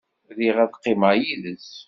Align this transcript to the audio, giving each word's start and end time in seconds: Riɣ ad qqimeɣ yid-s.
Riɣ 0.37 0.55
ad 0.63 0.71
qqimeɣ 0.77 1.11
yid-s. 1.21 1.69